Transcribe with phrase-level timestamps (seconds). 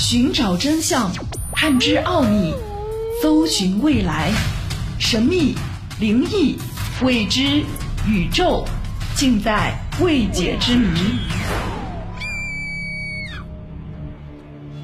[0.00, 1.12] 寻找真相，
[1.52, 2.54] 探知奥秘，
[3.20, 4.32] 搜寻未来，
[4.98, 5.54] 神秘、
[6.00, 6.56] 灵异、
[7.02, 7.62] 未知、
[8.08, 8.64] 宇宙，
[9.14, 10.88] 尽在未解之谜。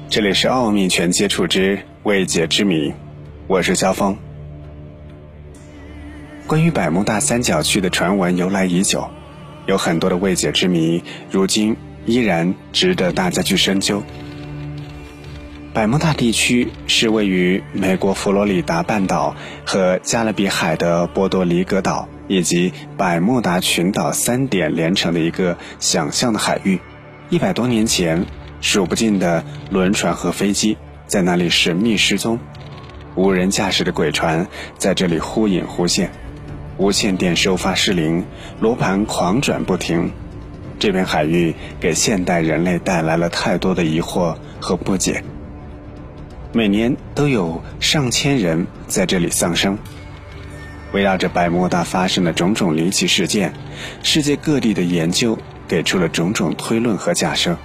[0.07, 2.89] 这里是《奥秘全接触之未解之谜》，
[3.47, 4.15] 我是肖峰。
[6.45, 9.09] 关于百慕大三角区的传闻由来已久，
[9.65, 11.75] 有很多的未解之谜，如今
[12.05, 14.03] 依然值得大家去深究。
[15.77, 26.79] 百慕大地区是位于美国佛罗里达半岛和加勒比海的波多黎各岛以及百慕达群岛三点连成的一个想象的海域。
[27.29, 28.25] 一百多年前，
[28.59, 32.39] 数不尽的轮船和飞机在那里神秘失踪，
[33.13, 34.47] 无人驾驶的鬼船
[34.79, 36.09] 在这里忽隐忽现。
[36.77, 38.25] 无线电收发失灵，
[38.59, 40.11] 罗盘狂转不停。
[40.79, 45.23] 这片海域给现代人类带来了太多的疑惑和不解。
[46.53, 49.77] 每年都有上千人在这里丧生。
[50.93, 53.53] 围绕着百慕大发生的种种离奇事件，
[54.03, 55.37] 世界各地的研究
[55.67, 57.57] 给出了种种推论和假设。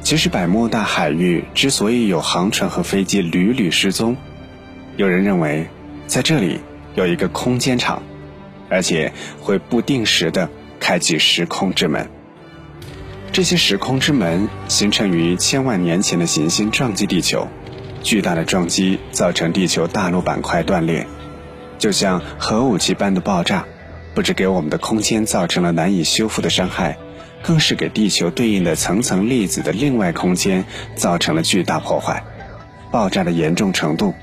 [0.00, 4.16] 其实，百慕大海域之所以有航船和飞机屡屡失踪，
[4.96, 5.66] 有人认为
[6.06, 6.60] 在这里。
[6.94, 8.02] 有一个空间场，
[8.68, 12.10] 而且会不定时的开启时空之门。
[13.38, 17.46] 这些时空之门形成于千万年前的行星撞击地球，
[18.02, 21.06] 巨大的撞击造成地球大陆板块断裂，
[21.78, 23.64] 就像核武器般的爆炸，
[24.12, 26.98] 不止给我们的空间造成了难以修复的伤害，
[27.40, 30.64] 更是给地球对应的层层粒子的另外空间
[30.96, 32.24] 造成了巨大破坏。
[32.90, 34.14] 爆炸的严重程度。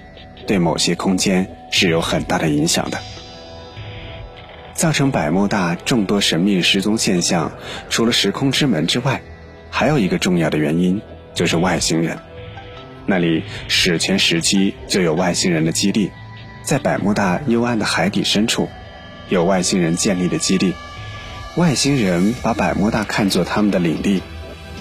[0.45, 2.99] 对某些空间是有很大的影响的。
[4.86, 7.52] 造成百慕大众多神秘失踪现象，
[7.89, 9.23] 除了时空之门之外，
[9.72, 11.02] 还有一个重要的原因，
[11.33, 12.19] 就是外星人。
[13.08, 16.11] 那里史前时期就有外星人的基地，
[16.61, 18.70] 在百慕大幽暗的海底深处，
[19.27, 20.76] 有外星人建立的基地。
[21.55, 24.21] 外星人把百慕大看作他们的领地，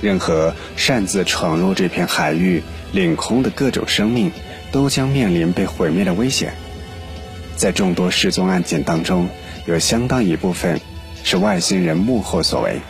[0.03, 2.63] 任何擅自闯入这片海域
[2.93, 4.31] 领空的各种生命。
[4.71, 6.53] 都将面临被毁灭的危险。
[7.57, 9.29] 在众多失踪案件当中，
[9.67, 10.81] 有相当一部分
[11.23, 12.81] 是外星人幕后所为。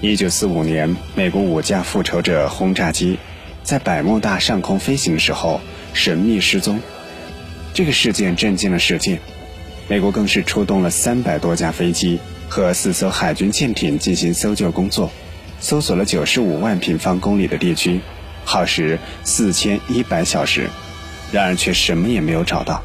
[0.00, 3.18] 一九四五年，美国五架复仇者轰炸机
[3.62, 5.60] 在百慕大上空飞行时候
[5.92, 6.80] 神秘失踪，
[7.74, 9.18] 这个事件震惊了世界。
[9.88, 15.10] 美国更是出动了三百多架飞机和四艘海军舰艇进行搜救工作，
[15.60, 18.00] 搜索了九十五万平方公里的地区。
[18.44, 20.68] 耗时四千一百小时，
[21.32, 22.82] 然而却什么也没有找到。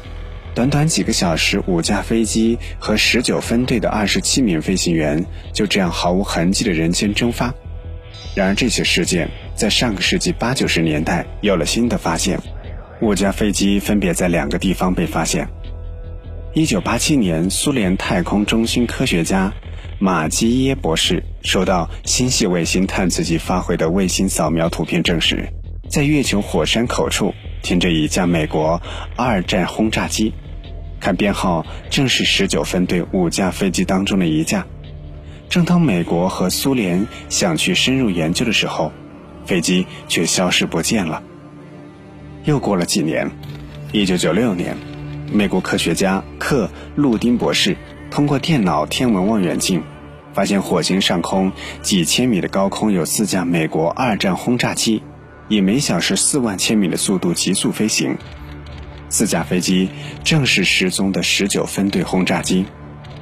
[0.54, 7.54] 短短几个小时，五架飞机和十九分队的二十七名飞行员就这样毫无痕迹的人间蒸发。
[8.34, 12.38] 然而，这些事件在上个世纪八九十年代有了新的发现。
[13.00, 15.48] 五架飞机分别在两个地方被发现。
[16.54, 19.52] 一九八七年，苏联太空中心科学家。
[19.98, 25.48] 马基耶博士收到星系卫星探测器发回的卫星扫描图片，证实，
[25.88, 28.82] 在月球火山口处停着一架美国
[29.16, 30.34] 二战轰炸机，
[31.02, 34.64] 看编号正是十九分队五架飞机当中的一架。
[35.48, 38.92] 正当美国和苏联想去深入研究的时候，
[39.44, 41.20] 飞机却消失不见了。
[42.44, 43.28] 又过了几年，
[43.90, 44.76] 一九九六年，
[45.32, 47.76] 美国科学家克路丁博士
[48.08, 49.82] 通过电脑天文望远镜。
[50.32, 51.52] 发现火星上空
[51.82, 55.02] 几千米的高空有四架美国二战轰炸机，
[55.48, 58.16] 以每小时四万千米的速度急速飞行。
[59.12, 59.90] 四架飞机
[60.24, 62.64] 正是失踪的十九分队轰炸机。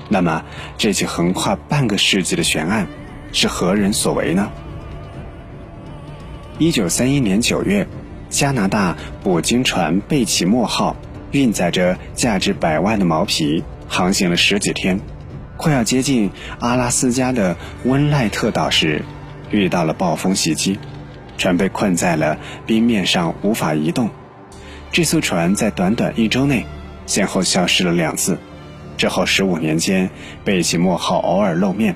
[0.08, 0.44] 那么，
[0.78, 2.86] 这起横跨半个世纪的悬案
[3.32, 4.50] 是何人所为呢？
[6.58, 7.88] 一九三一年九月，
[8.28, 10.96] 加拿大捕鲸船贝奇莫号
[11.32, 15.00] 运载着价值百万的毛皮航行了十几天。
[15.56, 16.30] 快要接近
[16.60, 19.04] 阿拉斯加的温赖特岛时，
[19.50, 20.78] 遇到了暴风袭击，
[21.36, 24.08] 船被困在了冰面上，无法移动。
[24.92, 26.66] 这艘船在短短一周内，
[27.06, 28.38] 先后消失了两次。
[28.96, 30.10] 之后十五年间，
[30.44, 31.94] 贝奇莫号偶尔露面，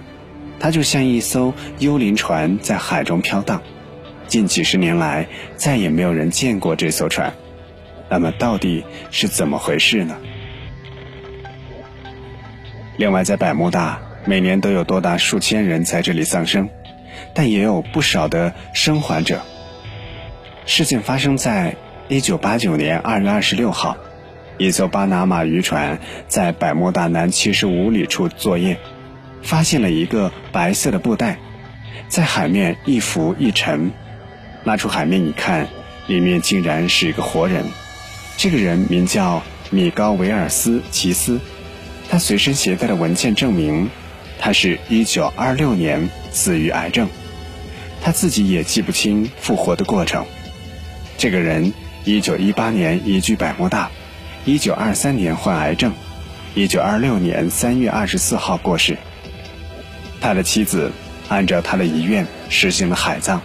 [0.58, 3.61] 它就像一艘幽灵船在海中飘荡。
[4.26, 5.26] 近几十年来，
[5.56, 7.35] 再也没有人见过这艘船。
[8.08, 10.17] 那么，到底是怎么回事呢？
[12.96, 16.70] 另外，在百慕大，每年都有多达数千人在这里丧生，
[17.35, 19.43] 但也有不少的生还者。
[20.64, 21.76] 事件发生在
[22.09, 23.97] 1989年2月26号，
[24.59, 25.99] 一艘巴拿马渔船
[26.29, 28.79] 在百慕大南75里处作业，
[29.43, 31.39] 发现了一个白色的布袋，
[32.09, 33.91] 在海面一浮一沉。
[34.65, 35.69] 拉出海面一看，
[36.06, 37.65] 里面竟然是一个活人。
[38.37, 41.41] 这个人名叫米高维尔斯奇斯，
[42.11, 43.91] 他随身携带的文件证明，
[44.39, 47.09] 他是一九二六年死于癌症。
[48.03, 50.27] 他自己也记不清复活的过程。
[51.17, 51.73] 这个人
[52.06, 53.91] 一九一八年移居百慕大，
[54.45, 55.95] 一九二三年患癌症，
[56.55, 58.99] 一九二六年三月二十四号过世。
[60.21, 60.93] 他的妻子
[61.29, 63.41] 按照他的遗愿实行了海葬。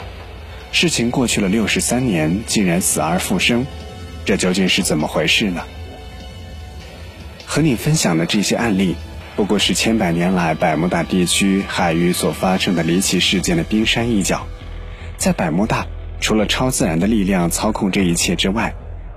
[0.73, 3.65] 事情过去了六十三年，竟然死而复生，
[4.25, 5.63] 这究竟是怎么回事呢？
[7.45, 8.95] 和你分享的这些案例，
[9.37, 14.45] 不过是千百年来百慕大地区海域所发生的离奇事件的冰山一角。
[15.17, 15.87] 在百慕大，
[16.19, 18.73] 除了超自然的力量操控这一切之外，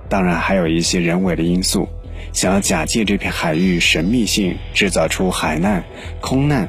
[0.09, 1.87] 当然还有一些人为的因素，
[2.31, 5.83] 想要假借这片海域神秘性，制造出海难、
[6.21, 6.67] 空难、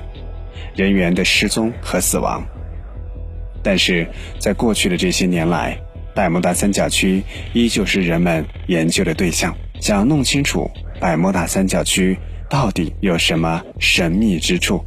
[0.74, 2.44] 人员的失踪和死亡。
[3.62, 4.06] 但是
[4.38, 5.78] 在过去的这些年来，
[6.14, 7.22] 百慕大三角区
[7.52, 9.54] 依旧是人们研究的对象。
[9.80, 10.70] 想要弄清楚
[11.00, 12.16] 百慕大三角区
[12.48, 14.84] 到底有什么神秘之处，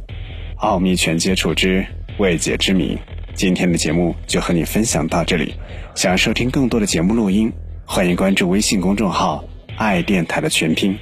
[0.56, 1.86] 奥秘全接触之
[2.18, 2.98] 未解之谜。
[3.38, 5.54] 今天的节目就和你分享到这里。
[5.94, 7.52] 想要收听更多的节目录音，
[7.84, 9.44] 欢迎关注微信公众号
[9.78, 10.98] “爱电台”的全拼。